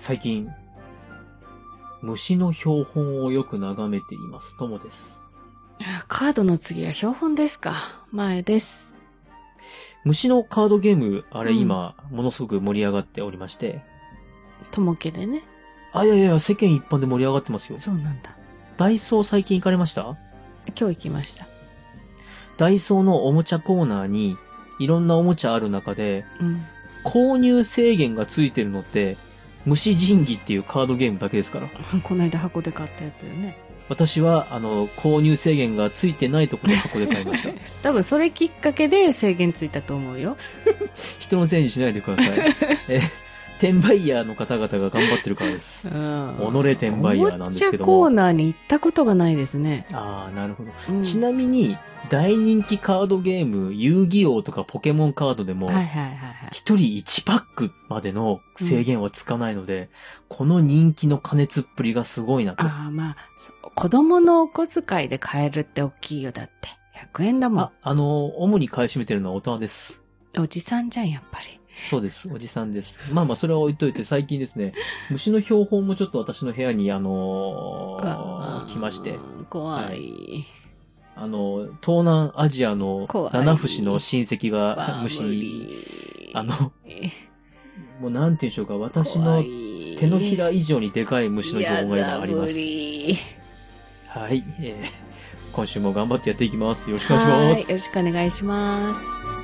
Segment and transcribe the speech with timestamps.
[0.00, 0.48] 最近、
[2.02, 4.56] 虫の標本をよく眺めています。
[4.56, 5.26] ともです。
[5.80, 7.74] あカードの次は標本ですか。
[8.12, 8.94] 前です。
[10.04, 13.82] 虫のカードゲーム、あれうん今、ものすごく盛り上がっておりまして。
[14.70, 15.42] ともけでね。
[15.92, 17.78] あ、いやいや、世間一般で盛り上がってますよ。
[17.80, 18.30] そうなんだ。
[18.76, 20.16] ダイソー最近行かれました？
[20.78, 21.44] 今日行きました。
[22.56, 24.38] ダイソーのおもちゃコーナーに、
[24.78, 26.64] いろんなおもちゃある中で、うん。
[27.04, 29.16] 購入制限がついてるのって、
[29.66, 31.68] 虫神器っていうカードゲームだけですから。
[32.02, 33.56] この間箱で買ったやつよね。
[33.88, 37.50] 私は、あの、購入制限がついてないところで箱で買いました。
[37.82, 40.36] 多分それきっかけで制限ついたと思うよ。
[41.18, 42.54] 人のせいにしないでください。
[42.88, 43.00] え、
[43.58, 45.88] 転売ヤーの方々が頑張ってるからです。
[45.88, 46.36] うん。
[46.52, 49.86] 己転売ヤーなんですけどもおもコーナーに行ったことがないですね。
[49.92, 50.70] ああ、なるほど。
[50.90, 51.76] うんちなみに、
[52.08, 56.48] 大人気カードゲーム、遊戯王とかポケモンカードでも、はいはいはいはい。
[56.52, 59.90] 一人1パックまでの制限はつかないので、
[60.28, 62.64] この人気の加熱っぷりがすごいなと。
[62.64, 63.16] ああ、まあ、
[63.74, 66.68] 子供のお小遣いで買えるって大きいよ、だって。
[67.14, 70.02] 100円だもんあ。、あの、主に買い占めてるのは大人です。
[70.38, 71.57] おじさんじゃん、やっぱり。
[71.82, 72.28] そうです。
[72.32, 73.00] おじさんです。
[73.12, 74.74] まあまあ、それは置いといて、最近ですね、
[75.10, 79.44] 虫の標本もちょっと私の部屋に、あのー来まして、うん。
[79.46, 80.44] 怖い。
[81.16, 85.72] あの、東南アジアの怖い七不思の親戚が虫に、
[86.34, 87.10] あの、え
[88.00, 92.54] もうなんて言うんでしょうか、私怖のい手のひら以上にでかい虫の標本が今あります。
[92.54, 93.16] 理
[94.06, 96.88] はい、えー、今週も頑張ってやっていきます。
[96.88, 97.40] よろしくお願いしはい。
[97.40, 97.78] よろます。
[97.80, 99.37] しくお願いします。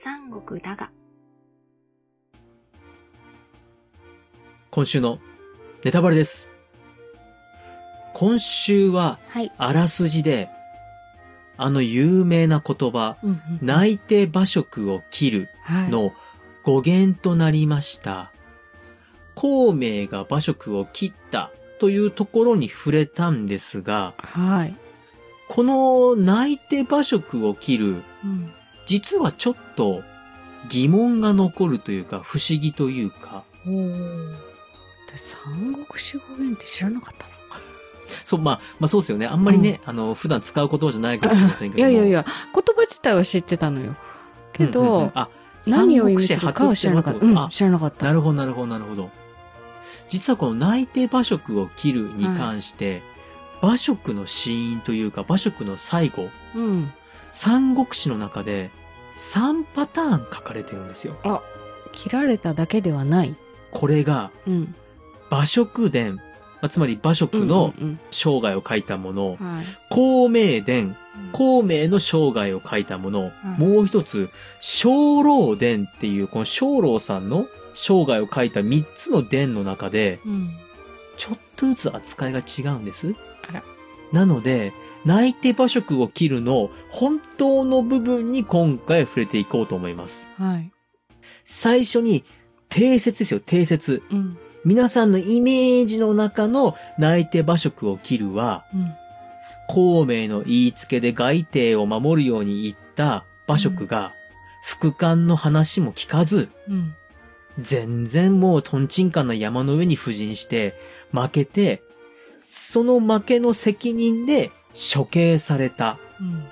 [0.00, 0.92] 三国だが。
[4.70, 5.18] 今週の
[5.82, 6.52] ネタバレです。
[8.14, 9.52] 今週は、はい。
[9.58, 10.50] あらすじで、
[11.56, 15.90] あの有名な言葉、うんうん泣いて馬食を切るはい。
[15.90, 16.12] の
[16.62, 18.30] 語源となりました。
[19.34, 21.50] 孔明が馬食を切った
[21.80, 24.76] というところに触れたんですが、はい。
[25.48, 28.52] この泣いて馬食を切る、うん。
[28.88, 30.02] 実はちょっと
[30.70, 34.34] 疑問が残るというか不思議というか、おー。
[35.06, 37.34] 私三国志語源って知らなかったな。
[38.24, 39.26] そう、まあ、まあそうですよね。
[39.26, 41.94] あんまりね、あの、普段使う言葉じゃないかもしれませんけいども。
[41.94, 43.94] やいやいや、言葉自体は知ってたのよ。
[44.54, 45.28] けど、うんうんうんあ、
[45.66, 47.26] 何を意味するかは知らなかった。
[47.26, 48.06] うん、あ、知らなかった。
[48.06, 49.10] なるほど、なるほど、なるほど。
[50.08, 53.02] 実はこの泣いて馬食を切るに関して、
[53.62, 56.92] 馬食の死因というか、馬食の最後、うん。
[57.32, 58.70] 三国志の中で
[59.16, 61.16] 3パターン書かれてるんですよ。
[61.24, 61.42] あ、
[61.92, 63.36] 切られただけではない。
[63.70, 64.74] これが、うん。
[65.30, 66.22] 馬食伝、ま
[66.62, 69.66] あつまり馬食のうんうん生涯を書いたもの、うんはい。
[69.90, 70.96] 孔明伝、
[71.32, 80.56] 孔明の生涯を書いたもの、もう一つ、小老伝っていう、この小老さんの生涯を書いた三つの伝の中で、うん。
[81.16, 83.14] ちょっとずつ扱いが違うんです。
[83.48, 83.62] あら。
[84.12, 84.72] なので、
[85.08, 90.28] 泣いて馬食を切るの本当の部分に今回触れていこうと思います。
[90.36, 90.70] はい。
[91.44, 92.24] 最初に、
[92.68, 94.02] 定説ですよ、定説。
[94.10, 94.36] うん。
[94.66, 98.92] 皆さんのイメージの中の泣いて馬食を切るは、うん。
[99.66, 104.12] 孔明の言いつけで外帝を守るように言った馬食が、
[104.62, 106.94] 副官の話も聞かず、うん。
[107.58, 110.74] 全然もうトンチンカンな山の上に布陣して、
[111.12, 111.82] 負けて、
[112.42, 114.50] その負けの責任で
[114.94, 115.98] 処刑された。
[116.20, 116.44] うん。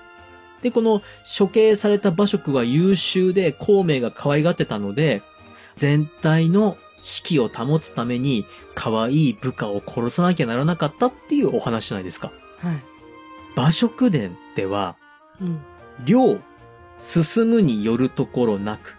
[0.63, 1.03] で、この
[1.39, 5.23] 処刑された馬食は優秀で孔明が可愛がってたので、
[5.77, 12.33] 全体の士気を保つために可愛い部下を殺さなきゃならなかったっていうお話じゃないですか。
[12.59, 12.83] はい。
[13.55, 14.97] 馬食伝では、
[15.41, 15.61] うん。
[16.05, 16.39] 領、
[16.99, 18.97] 進むによるところなく、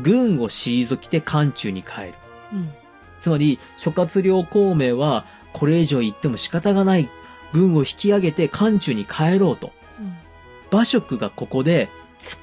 [0.00, 2.14] 軍を退きて漢中に帰る。
[2.52, 2.70] うん。
[3.20, 7.08] つまり、諸葛亮孔明は、これ以上言っても仕方がない。
[7.52, 9.72] 軍を引き上げて漢中に帰ろうと。
[10.70, 11.88] 馬食がここで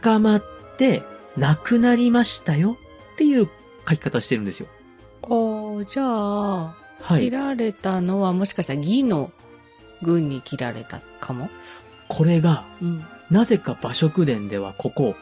[0.01, 0.43] 捕まっ
[0.77, 1.03] て
[1.37, 2.77] 亡くなりましたよ
[3.13, 3.49] っていう
[3.87, 4.67] 書き方してるんですよ。
[5.23, 7.21] おー、じゃあ、はい。
[7.21, 9.31] 切られたのはもしかしたら義の
[10.01, 11.49] 軍に切られたかも？
[12.09, 13.05] これが、うん。
[13.31, 15.15] なぜか馬食伝ではここ、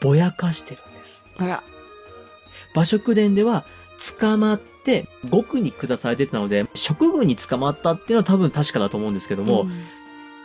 [0.00, 1.24] ぼやかしてるんです。
[1.36, 1.62] あら。
[2.74, 3.64] 馬食伝では、
[4.18, 9.66] 捕まって、獄に下されてたので、職軍に捕まったっていうのは多分確かだと思うんですけども、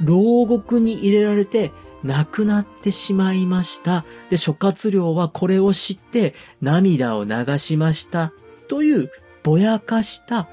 [0.01, 1.71] 牢獄に入れられて
[2.03, 4.05] 亡くなってしまいました。
[4.29, 8.31] で、諸葛亮はこれを知って涙を流しました。
[8.67, 9.11] という
[9.43, 10.47] ぼやかした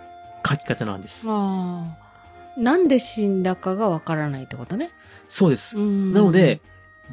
[0.46, 1.26] 書き方なんです。
[1.28, 2.60] ああ。
[2.60, 4.90] なんで死んだかがわからないってことね。
[5.28, 5.76] そうです。
[5.76, 6.60] うんなので、、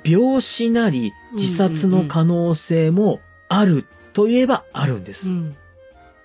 [0.04, 3.20] 病死なり自殺の可能性も
[3.50, 5.30] あるといえばあるんです。
[5.30, 5.56] うん。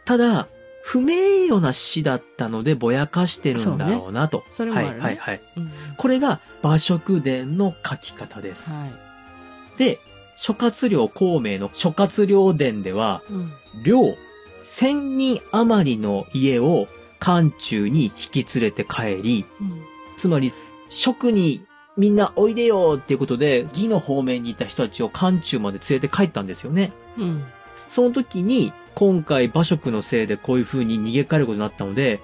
[0.09, 0.49] ただ、
[0.83, 4.43] 不名誉な死だったのでぼやかしてるんだろうなと。
[4.51, 5.41] それもねはいはいはい。
[5.59, 8.71] うんこれが馬食伝の書き方です。
[8.71, 9.79] はい。
[9.79, 9.99] で、
[10.35, 13.53] 諸葛亮孔明の諸葛亮伝では、うん。
[13.85, 14.17] 領
[14.63, 16.89] 千人余りの家を
[17.19, 19.83] 漢中に引き連れて帰り、うん。
[20.17, 20.55] つまり、
[20.89, 21.67] 職に
[21.99, 26.93] みんなおいでよっていうことで、義の方面にいた人たちを漢中まで連れて帰ったんですよね。
[27.19, 27.45] うん。
[27.89, 32.19] その時に、今回馬食のせいでこういう風に逃げ帰ることになったので、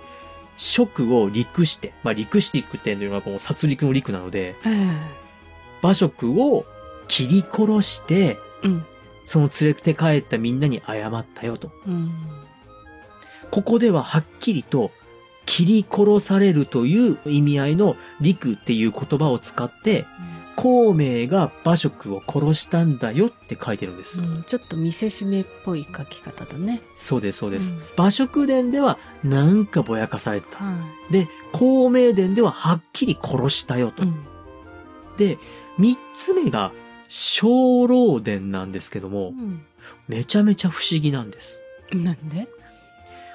[0.56, 4.96] 職を陸して、まあ陸していくっていうのはこう殺戮の陸なので、え
[5.84, 6.64] 馬食を
[7.06, 8.86] 切り殺して、えうん。
[9.24, 11.70] その連れて帰ったみんなに謝ったよと。
[11.86, 12.12] うん。
[13.52, 14.90] ここでははっきりと、
[15.46, 20.06] 切り殺されるという意味合いの陸っていう言葉を使って、
[20.64, 24.22] 孔明が馬食を殺したんだよって書いてるんです。
[24.22, 26.80] うん、ちょっと見せしめっぽい書き方だね。
[26.96, 27.72] そうです、そうです。
[27.72, 30.56] うん馬食伝ではなんかぼやかされた。
[30.64, 30.78] は
[31.10, 33.92] で、孔明伝でははっきり殺したよい。
[33.92, 34.04] と。
[34.04, 34.14] うん。
[35.18, 35.36] で、
[35.76, 36.72] 三つ目が
[37.08, 39.34] 小老伝なんですけども、
[40.08, 41.60] めちゃめちゃ不思議なんです。
[41.92, 42.04] うん。
[42.04, 42.48] なんで？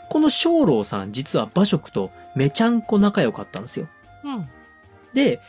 [0.09, 3.87] この小老さん実は馬食とめちゃんこ仲良かったんですよ。
[4.23, 4.49] うん。
[5.13, 5.39] で、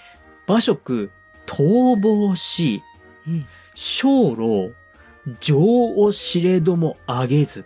[0.46, 1.10] 馬食
[1.50, 2.82] 逃亡し、
[3.26, 3.46] うん。
[3.74, 4.70] 小老、
[5.40, 7.64] 情を知れどもあげず、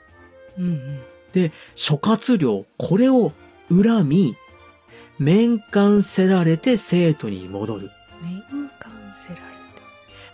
[0.59, 1.01] うん。
[1.33, 3.33] で、諸葛亮、これを
[3.69, 4.37] 恨み、
[5.19, 7.91] 面感せられて生徒に戻る。
[8.23, 9.45] 面感せられて。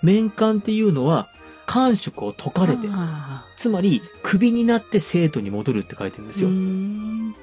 [0.02, 1.28] 面感っていうのは、
[1.66, 6.52] 感触を解かれて、あつまり、首になって生徒に戻るって書いてるんであすよう。
[6.52, 7.34] ん。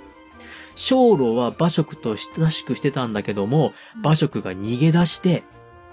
[0.76, 5.44] 小老は馬食と親しくしてたんだけども、馬食が逃げ出して、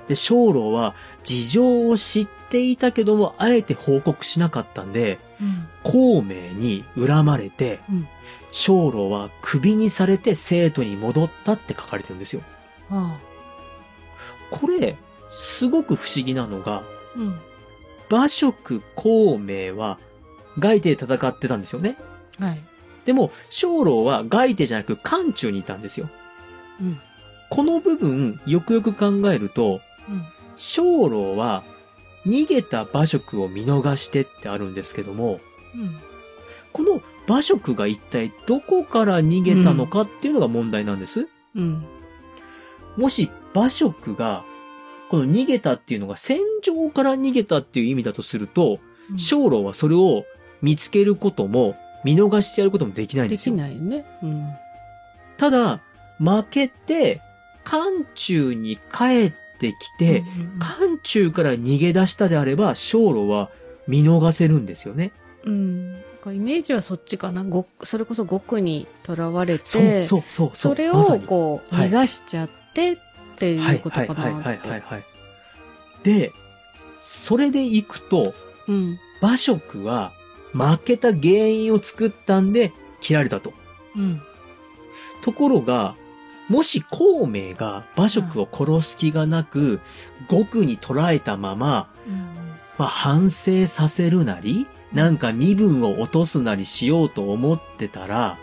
[0.08, 5.68] で、小老は事情を知っていたけども、あえて報告しなかったんで、うん。
[5.82, 8.08] 孔明に恨まれて、うん
[8.54, 12.42] 小老は首にされて生徒に戻ったって書かれてるんですよ。
[12.88, 13.18] あ
[14.50, 14.96] これ、
[15.32, 16.82] すごく不思議なのが、あ。
[17.16, 17.40] うん。
[18.08, 19.98] 馬食孔明は、
[20.60, 21.96] 外手で戦ってたんですよね。
[22.38, 22.60] はい。
[23.04, 26.08] でも、小老は外手じゃなく漢中にいたんですよ。
[26.80, 27.00] うん。
[27.50, 29.80] この部分、よくよく考えると、うん。
[30.56, 31.62] 小老は、
[32.26, 35.40] 逃げた馬食を見逃してってあるんですけども、
[35.74, 35.96] うん。
[36.72, 41.28] この馬食が一体どこから逃げたのかっていうのが問題なんです。
[41.54, 41.84] うん。
[42.96, 44.44] もし馬食が、
[45.10, 48.78] この逃げたっていうのが戦場から逃げたっていう意味だとすると、
[49.10, 50.24] うん小老はそれを
[50.62, 53.54] 見つけることも、見逃してやることもできないんできですよ。
[53.54, 54.06] ないね。
[54.22, 54.48] うん。
[55.36, 55.82] ただ、
[56.18, 57.20] 負けて、
[57.64, 57.84] 漢
[58.14, 59.32] 中に帰っ
[59.72, 63.50] てきて、うん漢中から逃げ出したであれば、小老は
[63.86, 65.12] 見逃せるんですよね。
[65.44, 66.02] うん。
[66.26, 67.44] イメージはそっちかな。
[67.44, 70.74] ごそれこそ極にとらわれそう、て、そう、そう、そう。
[70.74, 72.96] それをこう、はい逃がしちゃってっ
[73.38, 74.58] てはいいうことかはいはいはない。
[74.58, 75.04] はいはい。
[76.02, 76.32] で、
[77.02, 78.34] それで行くと、
[78.68, 78.98] うん。
[79.20, 80.12] 馬食は
[80.52, 83.52] 負けた原因を作ったんで切られたと。
[83.96, 84.22] うん。
[85.22, 85.96] ところが、
[86.48, 89.80] もし孔明が馬食を殺す気がなく、
[90.28, 91.88] 極に捉えたまま、
[92.78, 98.38] まあ、反省させるなり、なんか身分を落とすなりしようと思ってたら、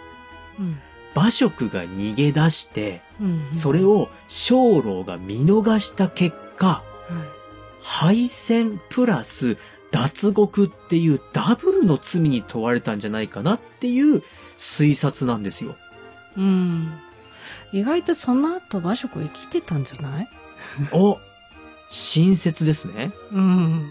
[0.60, 0.80] うん。
[1.14, 3.50] 馬食が逃げ出して、うん。
[3.54, 6.84] それを小老が見逃した結果、はい、
[7.82, 9.58] 敗戦プラス
[9.92, 14.24] 脱獄っていうダブルの罪に問われたんじゃないかなっていう
[14.58, 15.76] 推察なんですよ。
[16.38, 16.94] うん。
[17.72, 20.28] 意外とその後馬食生きてたんじゃない？
[20.92, 21.20] お
[21.90, 23.12] 親切ですね。
[23.32, 23.90] うん。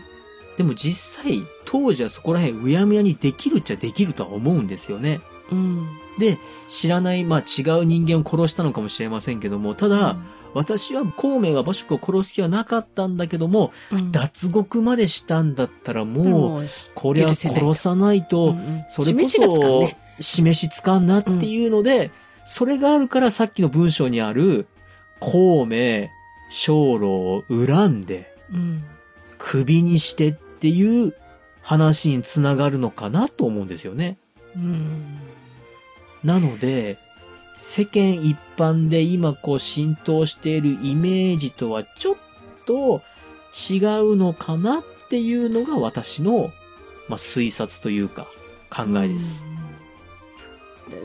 [0.57, 5.21] でも実際、当時はそこら辺うやむやにできるっちゃできるとは思うんですよね。
[5.51, 5.89] うん。
[6.19, 10.17] で、知らない、まあ違う人間を殺したのかもしれませんけども、ただ、
[10.53, 22.11] 私は孔明が馬食を殺す気はなかったんだけども、うん、脱獄までしたんだったらもう、こりゃ許せないと殺さないと、うんうんそれこ示しがつかんそね。、示しつかんなっていうので、
[22.47, 24.67] それがあるからさっきの文章にある、
[25.21, 26.09] 孔明、
[26.51, 28.85] 小老を恨んで、うん。
[29.39, 31.15] 首にしてっていう
[31.63, 34.19] 話につながるのかなと思うんですよね。
[34.57, 35.19] うん。
[36.25, 36.99] なので、
[37.57, 42.17] 世間一般で今こう浸透しているイメージとはちょっ
[42.65, 43.03] と
[43.53, 46.53] 違うのかなっていうのが私の、
[47.09, 48.27] まあ、推察というか
[48.71, 49.45] 考えです。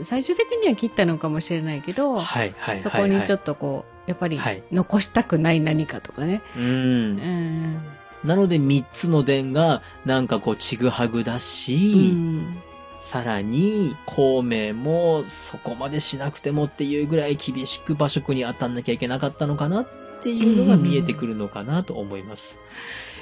[0.03, 6.41] 最終的には切ったのかもしれないけど、はい、はい、そこにちょっっとこう、やっぱりはい残したくない何かとかね。
[6.53, 6.59] と。
[6.59, 6.69] うんう。
[6.71, 7.81] ん。
[8.23, 12.57] なので3つの伝が、なんかこう、ちぐはぐだうし、ん。
[12.99, 19.87] さらに、孔明もそこまでしなくてもっていうぐらい厳しく馬食に当たんなきゃいけなかったのかなっ
[20.23, 22.57] ていうのが見えてくるのかなと思います。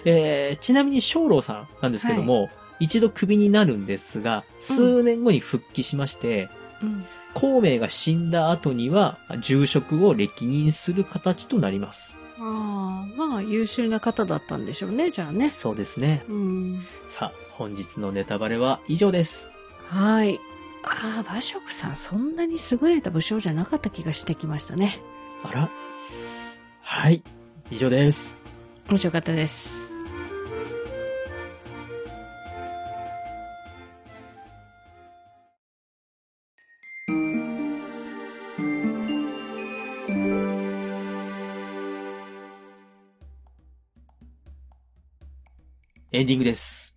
[0.05, 6.49] えー、ちなみに小老さんなんですけども、一度クビになるんですが、数年後に復帰しまして、
[6.81, 7.05] うん。
[7.33, 12.17] 孔明が死んだ後には、住職を歴任する形となります。
[12.39, 15.49] ああ、まあ優秀な方だったんでしょうね、じゃあね。
[15.49, 16.23] そうですね。
[16.27, 16.81] うん。
[17.05, 19.49] さあ、本日のネタバレは以上です。
[19.87, 20.39] はい。
[20.83, 24.99] ああ、馬食さん、そんなに優れた武将じゃなかった気がしてきましたね。
[25.43, 25.69] あら
[26.81, 27.23] はい。
[27.71, 28.37] 以上です。
[28.89, 29.82] 面白かったです。
[46.15, 46.96] エンディングです。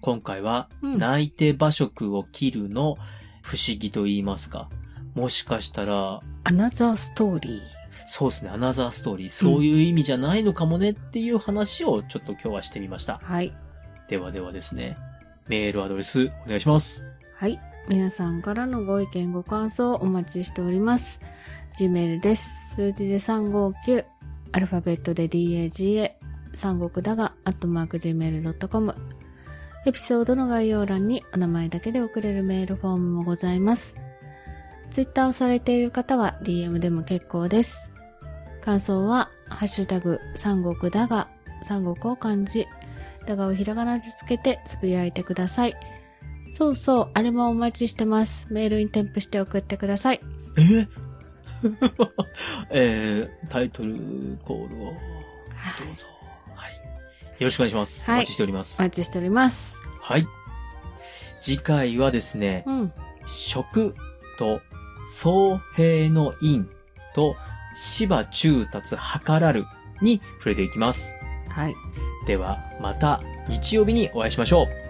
[0.00, 2.96] 今回は、うん泣いて馬食を切るの
[3.42, 4.70] 不思議と言いますか。
[5.16, 7.60] もしかしたら、アナザーストーリー。
[8.06, 13.18] そうですね、アナザーストーリー、そういう意味じゃないのかもねっていう話をちょっと今日はしてみました。
[13.24, 13.52] はい。
[14.08, 14.96] ではではですね、
[15.48, 17.02] メールアドレスお願いします。
[17.34, 17.58] はい。
[17.88, 21.20] 皆さんからのご意見ご感想お待ちしております。
[21.76, 22.54] Gmail です。
[22.76, 24.04] 数字で359、
[24.52, 26.12] アルファベットで DAGA、
[26.58, 28.94] 三国だが、アットマーク Gmail.com。
[29.86, 33.96] エピソードの概要欄にお名前だけで送れるメールフォームもございます。
[34.90, 37.88] Twitter をされている方は DM でも結構です。
[38.60, 41.28] 感想は、ハッシュタグ、三国だが、
[41.62, 42.66] 三国を漢字、
[43.24, 45.76] だがをひらがなでつけてつぶやいてください。
[46.50, 48.52] そうそう、あれもお待ちしてます。
[48.52, 50.20] メールに添付して送ってください。
[50.58, 50.60] え？
[50.60, 50.86] ー
[52.70, 53.94] えー、タイトル
[54.44, 54.92] コールをどう
[55.94, 56.06] ぞ。
[56.08, 56.17] はい。
[57.38, 58.04] よろしくお願いします。
[58.04, 58.80] はいお待ちしております。
[58.80, 59.76] お待ちしております。
[60.00, 60.26] はい。
[61.40, 62.92] 次回はですね、うん。
[63.26, 63.94] 食
[64.38, 64.60] と
[65.08, 66.64] 総平の陰
[67.14, 67.36] と
[67.76, 69.64] 芝中達計らる
[70.02, 71.14] に触れていきます。
[71.48, 71.74] はい。
[72.26, 74.87] では、また日曜日にお会いしましょう。